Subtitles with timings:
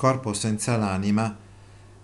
[0.00, 1.36] Corpo senza l'anima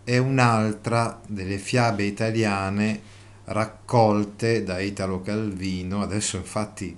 [0.04, 3.00] è un'altra delle fiabe italiane
[3.44, 6.02] raccolte da Italo Calvino.
[6.02, 6.94] Adesso infatti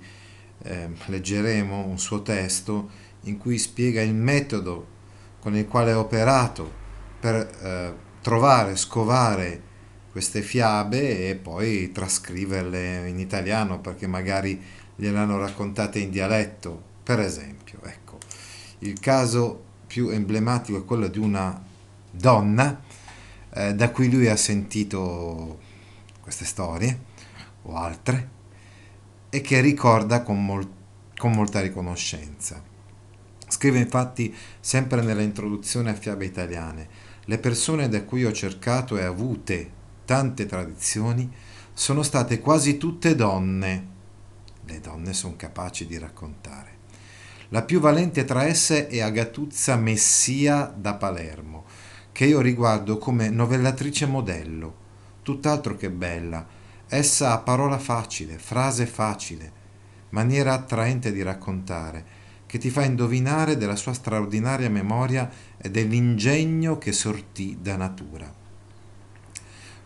[0.61, 2.89] eh, leggeremo un suo testo
[3.21, 4.87] in cui spiega il metodo
[5.39, 6.69] con il quale ha operato
[7.17, 9.61] per eh, trovare, scovare
[10.11, 14.61] queste fiabe e poi trascriverle in italiano perché magari
[14.97, 17.79] gliel'hanno raccontate in dialetto, per esempio.
[17.85, 18.17] Ecco,
[18.79, 21.59] il caso più emblematico è quello di una
[22.11, 22.79] donna
[23.49, 25.57] eh, da cui lui ha sentito
[26.21, 26.99] queste storie
[27.63, 28.29] o altre
[29.31, 30.71] e che ricorda con, mol-
[31.17, 32.61] con molta riconoscenza.
[33.47, 36.87] Scrive infatti sempre nella introduzione a Fiabe Italiane,
[37.25, 39.71] le persone da cui ho cercato e avute
[40.05, 41.31] tante tradizioni
[41.73, 43.87] sono state quasi tutte donne.
[44.65, 46.78] Le donne sono capaci di raccontare.
[47.51, 51.65] La più valente tra esse è Agatuzza Messia da Palermo,
[52.11, 54.75] che io riguardo come novellatrice modello,
[55.23, 56.45] tutt'altro che bella.
[56.87, 59.51] Essa ha parola facile, frase facile,
[60.09, 62.05] maniera attraente di raccontare,
[62.45, 68.31] che ti fa indovinare della sua straordinaria memoria e dell'ingegno che sortì da natura.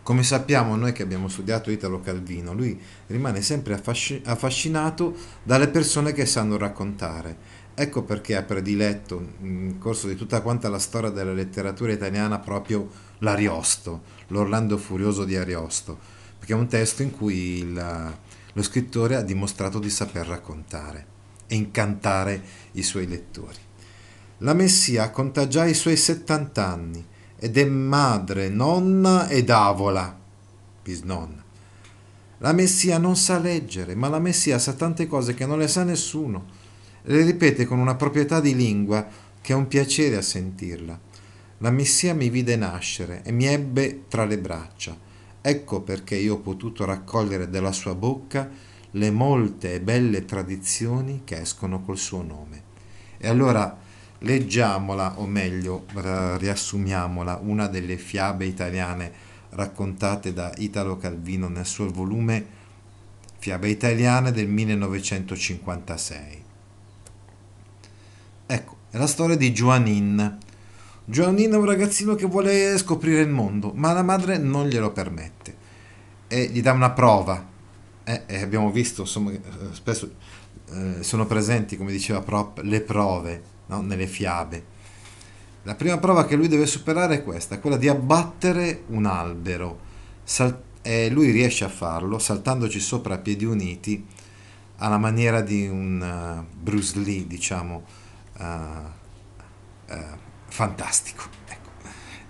[0.04, 6.26] Come sappiamo noi che abbiamo studiato Italo Calvino, lui rimane sempre affascinato dalle persone che
[6.26, 7.62] sanno raccontare.
[7.76, 12.88] Ecco perché ha prediletto nel corso di tutta quanta la storia della letteratura italiana proprio
[13.18, 15.98] l'Ariosto, l'Orlando Furioso di Ariosto,
[16.38, 18.14] perché è un testo in cui il,
[18.52, 21.06] lo scrittore ha dimostrato di saper raccontare
[21.48, 23.58] e incantare i suoi lettori.
[24.38, 27.04] La Messia conta già i suoi 70 anni
[27.36, 30.16] ed è madre, nonna ed avola,
[30.80, 31.42] bisnonna.
[32.38, 35.82] La Messia non sa leggere, ma la Messia sa tante cose che non le sa
[35.82, 36.62] nessuno.
[37.06, 39.06] Le ripete con una proprietà di lingua
[39.42, 40.98] che è un piacere a sentirla.
[41.58, 44.96] La Messia mi vide nascere e mi ebbe tra le braccia.
[45.42, 48.48] Ecco perché io ho potuto raccogliere dalla sua bocca
[48.92, 52.62] le molte e belle tradizioni che escono col suo nome.
[53.18, 53.76] E allora
[54.20, 59.12] leggiamola, o meglio, riassumiamola, una delle fiabe italiane
[59.50, 62.62] raccontate da Italo Calvino nel suo volume
[63.36, 66.43] Fiabe italiane del 1956.
[68.94, 70.38] È la storia di Joanin.
[71.04, 75.56] Joanin è un ragazzino che vuole scoprire il mondo, ma la madre non glielo permette
[76.28, 77.44] e gli dà una prova.
[78.04, 79.40] Eh, e abbiamo visto, insomma, eh,
[79.72, 80.08] spesso
[80.70, 83.80] eh, sono presenti, come diceva Prop, le prove no?
[83.82, 84.64] nelle fiabe.
[85.64, 89.80] La prima prova che lui deve superare è questa, quella di abbattere un albero.
[90.22, 94.06] Sal- e lui riesce a farlo saltandoci sopra a piedi uniti
[94.76, 98.03] alla maniera di un uh, Bruce Lee, diciamo,
[98.38, 99.94] uh,
[100.48, 101.24] fantastico.
[101.46, 101.70] Ecco.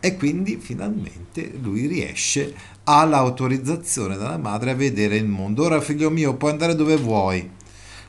[0.01, 2.55] E quindi finalmente lui riesce,
[2.85, 5.65] ha l'autorizzazione dalla madre a vedere il mondo.
[5.65, 7.51] Ora figlio mio, puoi andare dove vuoi.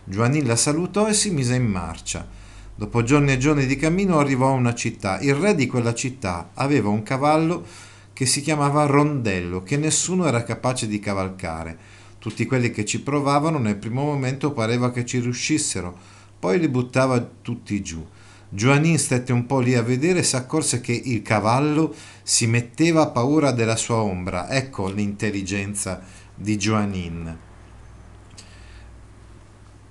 [0.03, 2.27] Giovanni la salutò e si mise in marcia.
[2.75, 5.19] Dopo giorni e giorni di cammino arrivò a una città.
[5.21, 7.65] Il re di quella città aveva un cavallo
[8.11, 11.77] che si chiamava Rondello, che nessuno era capace di cavalcare.
[12.19, 15.97] Tutti quelli che ci provavano nel primo momento pareva che ci riuscissero,
[16.45, 18.05] poi li buttava tutti giù.
[18.49, 21.91] Giovannin stette un po' lì a vedere e si accorse che il cavallo
[22.21, 24.47] si metteva a paura della sua ombra.
[24.51, 26.03] Ecco l'intelligenza
[26.35, 27.37] di Giovannin.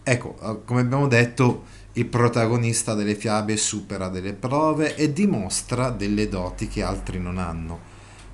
[0.04, 6.68] Ecco, come abbiamo detto, il protagonista delle fiabe supera delle prove e dimostra delle doti
[6.68, 7.80] che altri non hanno.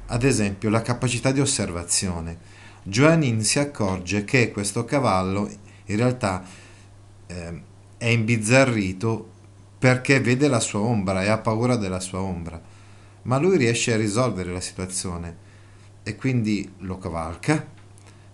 [0.08, 2.36] Ad esempio, la capacità di osservazione.
[2.82, 5.48] Joanin si accorge che questo cavallo
[5.86, 6.44] in realtà
[7.26, 7.68] eh,
[8.00, 9.28] è imbizzarrito
[9.78, 12.58] perché vede la sua ombra e ha paura della sua ombra,
[13.22, 15.36] ma lui riesce a risolvere la situazione
[16.02, 17.78] e quindi lo cavalca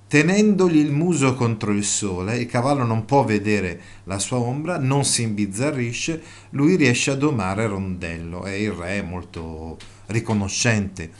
[0.08, 5.04] Tenendogli il muso contro il sole, il cavallo non può vedere la sua ombra, non
[5.04, 9.76] si imbizzarrisce, lui riesce a domare Rondello e il re è molto
[10.06, 11.10] riconoscente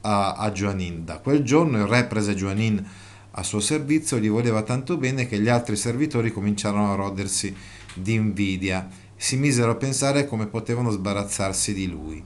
[0.00, 1.04] a, a Joanin.
[1.04, 2.84] Da quel giorno il re prese Joanin
[3.30, 7.54] a suo servizio, gli voleva tanto bene che gli altri servitori cominciarono a rodersi
[7.94, 12.22] di invidia, si misero a pensare come potevano sbarazzarsi di lui.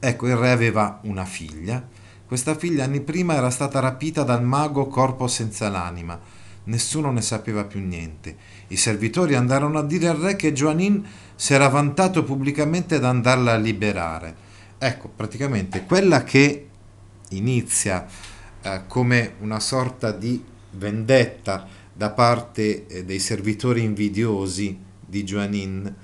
[0.00, 1.86] Ecco, il re aveva una figlia,
[2.28, 6.20] questa figlia anni prima era stata rapita dal mago corpo senza l'anima.
[6.64, 8.36] Nessuno ne sapeva più niente.
[8.68, 11.02] I servitori andarono a dire al re che Joanin
[11.34, 14.36] si era vantato pubblicamente ad andarla a liberare.
[14.76, 16.68] Ecco, praticamente quella che
[17.30, 18.06] inizia
[18.60, 21.66] eh, come una sorta di vendetta
[21.98, 25.94] da parte eh, dei servitori invidiosi di Joanin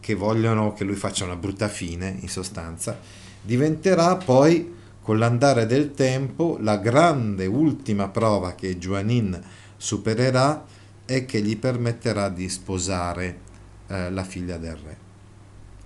[0.00, 2.98] che vogliono che lui faccia una brutta fine, in sostanza,
[3.42, 9.40] diventerà poi con l'andare del tempo la grande ultima prova che Juanin
[9.76, 10.64] supererà
[11.04, 13.38] e che gli permetterà di sposare
[13.86, 14.96] eh, la figlia del re.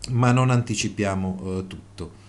[0.09, 2.20] Ma non anticipiamo eh, tutto.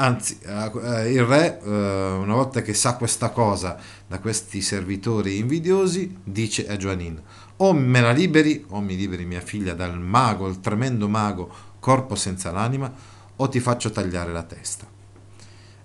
[0.00, 3.76] Anzi, eh, il re, eh, una volta che sa questa cosa
[4.06, 7.20] da questi servitori invidiosi, dice a Juanin,
[7.56, 12.14] o me la liberi, o mi liberi mia figlia dal mago, il tremendo mago, corpo
[12.14, 12.90] senza l'anima,
[13.36, 14.86] o ti faccio tagliare la testa.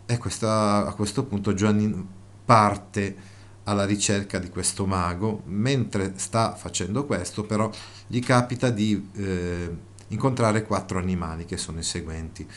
[0.06, 2.07] E questa, a questo punto Juanin
[2.45, 3.15] parte
[3.63, 7.69] alla ricerca di questo mago, mentre sta facendo questo però
[8.07, 9.75] gli capita di eh,
[10.07, 12.47] incontrare quattro animali che sono i seguenti,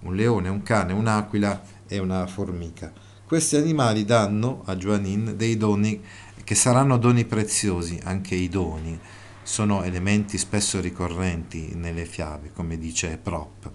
[0.00, 2.92] un leone, un cane, un'aquila e una formica.
[3.26, 6.02] Questi animali danno a Juanin dei doni
[6.42, 8.98] che saranno doni preziosi, anche i doni
[9.42, 13.70] sono elementi spesso ricorrenti nelle fiabe, come dice Prop,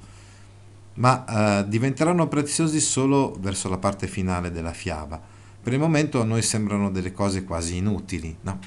[0.96, 5.22] ma eh, diventeranno preziosi solo verso la parte finale della fiaba.
[5.62, 8.60] Per il momento a noi sembrano delle cose quasi inutili, no?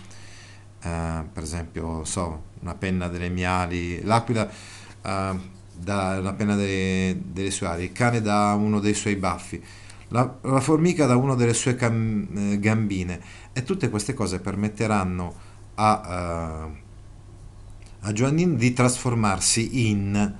[0.82, 4.50] eh, per esempio, so, una penna delle miali, l'aquila
[5.02, 9.62] eh, una penna delle, delle sue ali, il cane dà uno dei suoi baffi,
[10.08, 13.20] la, la formica da una delle sue cam, eh, gambine
[13.52, 15.34] e tutte queste cose permetteranno
[15.74, 16.76] a, uh,
[18.00, 20.34] a Joannin di trasformarsi in,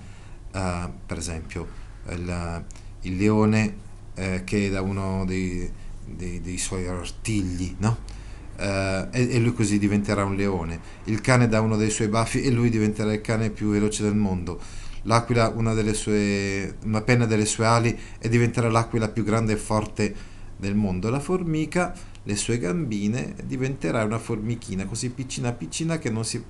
[0.52, 1.68] uh, per esempio,
[2.10, 2.64] il,
[3.02, 3.76] il leone
[4.14, 5.70] uh, che da uno dei,
[6.04, 8.16] dei, dei suoi artigli, no?
[8.56, 10.80] Uh, e, e, lui così diventerà un leone.
[11.04, 14.16] Il cane da uno dei suoi baffi e lui diventerà il cane più veloce del
[14.16, 14.60] mondo
[15.02, 19.56] l'aquila una, delle sue, una penna delle sue ali e diventerà l'aquila più grande e
[19.56, 20.14] forte
[20.56, 21.10] del mondo.
[21.10, 26.42] La formica, le sue gambine, diventerà una formichina così piccina piccina che non si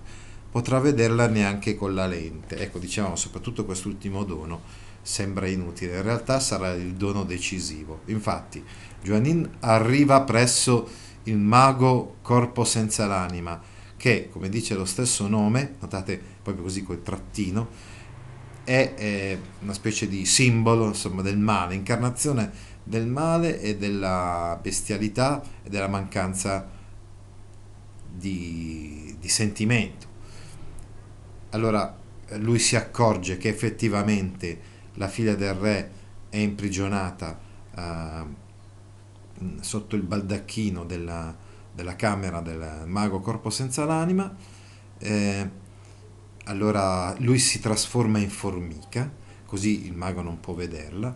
[0.51, 2.59] potrà vederla neanche con la lente.
[2.59, 8.01] Ecco, diciamo, soprattutto quest'ultimo dono sembra inutile, in realtà sarà il dono decisivo.
[8.07, 8.63] Infatti,
[9.03, 10.89] Joanin arriva presso
[11.25, 13.61] il mago corpo senza l'anima,
[13.97, 17.69] che, come dice lo stesso nome, notate proprio così col trattino,
[18.69, 25.43] è eh, una specie di simbolo insomma, del male, incarnazione del male e della bestialità
[25.63, 26.69] e della mancanza
[28.07, 30.07] di, di sentimento.
[31.51, 31.97] Allora
[32.37, 34.61] lui si accorge che effettivamente
[34.95, 35.91] la figlia del re
[36.29, 37.39] è imprigionata
[37.75, 38.35] uh,
[39.61, 41.35] sotto il baldacchino della,
[41.73, 44.31] della, camera del mago corpo senza l'anima.
[44.99, 45.67] Eh,
[46.49, 49.11] allora lui si trasforma in formica,
[49.45, 51.15] così il mago non può vederla.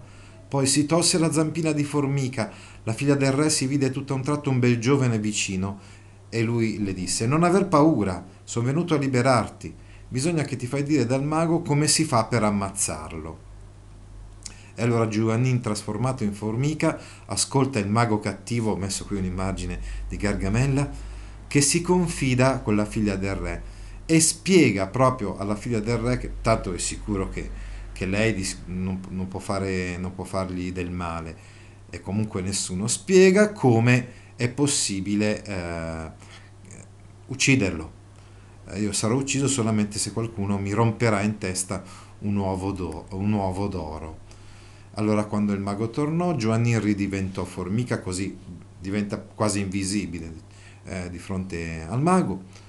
[0.48, 2.52] Poi si tolse la zampina di formica,
[2.82, 5.80] la figlia del re si vide tutto a un tratto un bel giovane vicino
[6.28, 9.74] e lui le disse: Non aver paura, sono venuto a liberarti.
[10.06, 13.50] Bisogna che ti fai dire dal mago come si fa per ammazzarlo.
[14.74, 20.16] E allora Giovannin, trasformato in formica, ascolta il mago cattivo, ho messo qui un'immagine di
[20.18, 20.90] Gargamella,
[21.46, 23.71] che si confida con la figlia del re
[24.12, 27.48] e spiega proprio alla figlia del re che tanto è sicuro che,
[27.92, 31.34] che lei non, non, può fare, non può fargli del male
[31.88, 36.10] e comunque nessuno spiega come è possibile eh,
[37.24, 37.92] ucciderlo.
[38.66, 41.82] Eh, io sarò ucciso solamente se qualcuno mi romperà in testa
[42.18, 44.18] un uovo, do, un uovo d'oro.
[44.96, 48.36] Allora quando il mago tornò, Giovanni ridiventò formica, così
[48.78, 50.30] diventa quasi invisibile
[50.84, 52.60] eh, di fronte al mago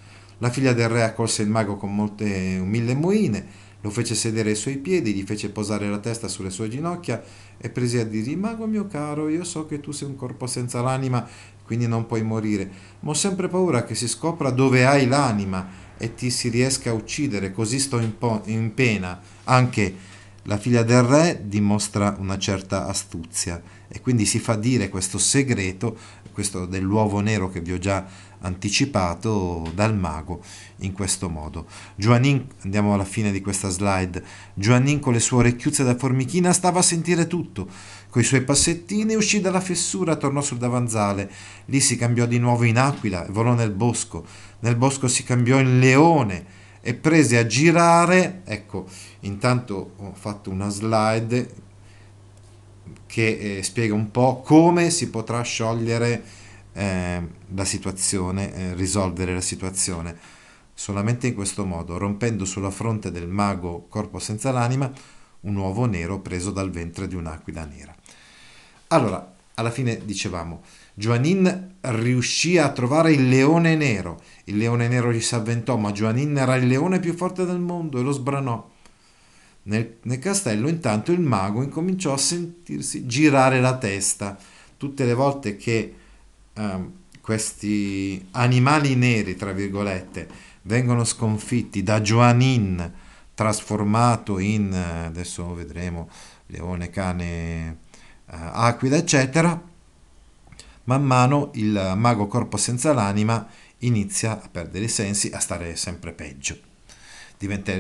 [0.44, 3.46] la figlia del re accolse il mago con molte mille moine,
[3.80, 7.24] lo fece sedere ai suoi piedi, gli fece posare la testa sulle sue ginocchia
[7.58, 10.82] e prese a dirgli Mago mio caro, io so che tu sei un corpo senza
[10.82, 11.26] l'anima,
[11.64, 12.70] quindi non puoi morire,
[13.00, 15.66] ma ho sempre paura che si scopra dove hai l'anima
[15.98, 19.22] e ti si riesca a uccidere, così sto in, po- in pena.
[19.46, 19.96] Anche
[20.44, 25.98] la figlia del re dimostra una certa astuzia e quindi si fa dire questo segreto,
[26.34, 28.06] questo dell'uovo nero che vi ho già
[28.42, 30.42] anticipato dal mago
[30.80, 31.66] in questo modo.
[31.96, 34.22] Joanin, andiamo alla fine di questa slide,
[34.54, 37.68] Joanin con le sue orecchiuzze da formichina stava a sentire tutto.
[38.10, 41.32] Coi suoi passettini uscì dalla fessura, tornò sul davanzale.
[41.66, 44.26] Lì si cambiò di nuovo in aquila e volò nel bosco.
[44.60, 48.42] Nel bosco si cambiò in leone e prese a girare.
[48.44, 48.86] Ecco,
[49.22, 51.62] intanto ho fatto una slide
[53.06, 56.24] che eh, spiega un po' come si potrà sciogliere
[56.74, 60.42] eh, la situazione, eh, risolvere la situazione
[60.74, 64.92] solamente in questo modo, rompendo sulla fronte del mago corpo senza l'anima
[65.42, 67.96] un uovo nero preso dal ventre di un'aquila nera.
[68.88, 70.62] Allora, alla fine dicevamo,
[70.94, 74.22] Joanin riuscì a trovare il leone nero.
[74.46, 78.00] Il leone nero gli si avventò, ma Joanin era il leone più forte del mondo
[78.00, 78.72] e lo sbranò.
[79.64, 84.38] Nel, nel castello intanto il mago incominciò a sentirsi girare la testa
[84.76, 85.96] tutte le volte che
[86.54, 86.90] eh,
[87.22, 90.28] questi animali neri, tra virgolette,
[90.64, 92.92] vengono sconfitti da Joanin,
[93.34, 96.10] trasformato in, eh, adesso vedremo,
[96.48, 97.78] leone, cane,
[98.26, 99.62] aquila, eccetera,
[100.86, 103.48] man mano il mago corpo senza l'anima
[103.80, 106.58] inizia a perdere i sensi, a stare sempre peggio.
[107.38, 107.72] Diventa,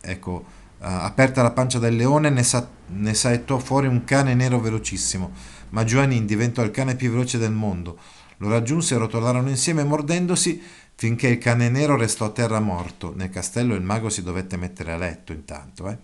[0.00, 0.44] ecco,
[0.80, 5.32] aperta la pancia del leone, ne, sa, ne saettò fuori un cane nero velocissimo,
[5.70, 7.98] ma Joanin diventò il cane più veloce del mondo.
[8.38, 10.62] Lo raggiunse e rotolarono insieme mordendosi
[10.94, 13.12] finché il cane nero restò a terra morto.
[13.14, 15.88] Nel castello il mago si dovette mettere a letto intanto.
[15.88, 15.98] Eh.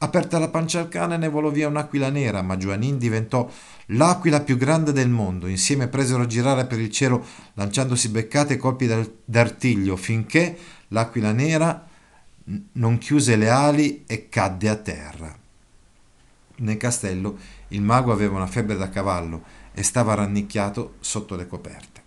[0.00, 3.50] Aperta la pancia al cane ne volò via un'aquila nera, ma Joanin diventò
[3.86, 5.48] l'aquila più grande del mondo.
[5.48, 7.24] Insieme presero a girare per il cielo
[7.54, 8.88] lanciandosi beccate e colpi
[9.24, 10.56] d'artiglio finché
[10.88, 11.84] l'aquila nera
[12.72, 15.36] non chiuse le ali e cadde a terra.
[16.58, 17.36] Nel castello
[17.68, 19.42] il mago aveva una febbre da cavallo
[19.74, 22.02] e stava rannicchiato sotto le coperte.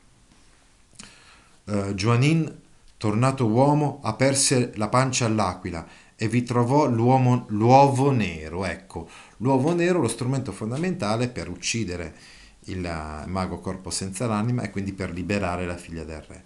[1.65, 2.59] Uh, Joanin,
[2.95, 5.85] tornato uomo, aperse la pancia all'aquila
[6.21, 8.63] e vi trovò l'uomo, l'uovo nero.
[8.63, 12.15] Ecco, l'uovo nero, lo strumento fondamentale per uccidere
[12.65, 16.43] il mago corpo senza l'anima e quindi per liberare la figlia del re.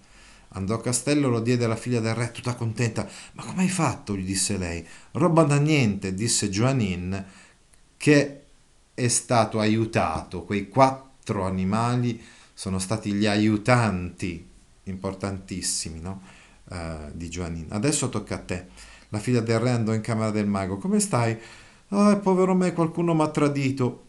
[0.53, 3.05] Andò a castello, lo diede alla figlia del re, tutta contenta.
[3.33, 4.15] Ma come hai fatto?
[4.15, 4.87] gli disse lei.
[5.11, 7.25] Roba da niente, disse Joanin,
[7.97, 8.43] che
[8.93, 10.45] è stato aiutato.
[10.45, 14.47] Quei quattro animali sono stati gli aiutanti
[14.83, 16.21] importantissimi no?
[16.69, 17.67] uh, di Giovannin.
[17.71, 18.93] Adesso tocca a te.
[19.09, 20.77] La figlia del re andò in camera del mago.
[20.77, 21.37] Come stai?
[21.89, 24.03] Oh, povero me, qualcuno mi ha tradito.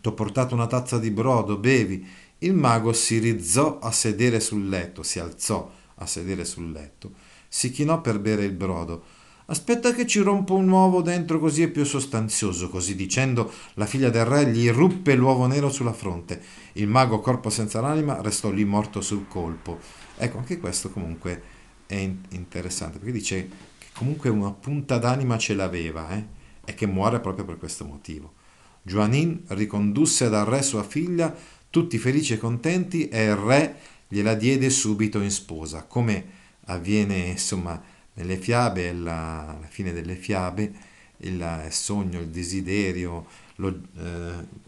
[0.00, 2.06] Ti ho portato una tazza di brodo, bevi.
[2.38, 7.12] Il mago si rizzò a sedere sul letto, si alzò a sedere sul letto,
[7.48, 9.04] si chinò per bere il brodo.
[9.46, 12.68] Aspetta che ci rompo un uovo dentro così è più sostanzioso.
[12.68, 16.42] Così dicendo, la figlia del re gli ruppe l'uovo nero sulla fronte.
[16.72, 19.78] Il mago, corpo senza l'anima, restò lì morto sul colpo.
[20.16, 21.42] Ecco, anche questo comunque
[21.86, 21.94] è
[22.30, 23.48] interessante, perché dice
[23.96, 26.24] comunque una punta d'anima ce l'aveva, eh?
[26.64, 28.34] e che muore proprio per questo motivo.
[28.82, 31.34] Joanin ricondusse dal re sua figlia,
[31.70, 33.76] tutti felici e contenti, e il re
[34.08, 36.24] gliela diede subito in sposa, come
[36.66, 37.82] avviene, insomma,
[38.14, 40.72] nelle fiabe, la, alla fine delle fiabe,
[41.18, 43.26] il sogno, il desiderio,
[43.56, 44.64] lo, eh,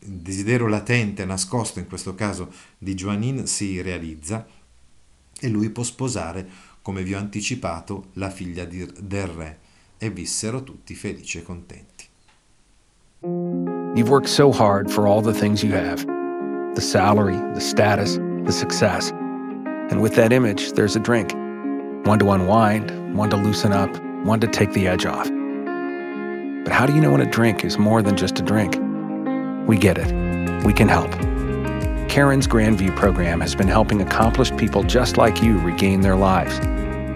[0.00, 4.46] il desiderio latente, nascosto in questo caso di Joanin si realizza
[5.38, 6.48] e lui può sposare,
[6.82, 9.58] come vi ho anticipato, la figlia di, del re
[9.98, 12.06] e vissero tutti felici e contenti.
[13.94, 16.04] You've worked so hard for all the things you have
[16.74, 19.10] the salary, the status, the success.
[19.90, 21.32] And with that image, there's a drink.
[22.04, 23.88] one to unwind, one to loosen up,
[24.24, 25.28] one to take the edge off.
[26.64, 28.76] But how do you know when a drink is more than just a drink?
[29.66, 30.12] We get it.
[30.64, 31.10] We can help.
[32.08, 36.58] Karen's Grandview program has been helping accomplished people just like you regain their lives.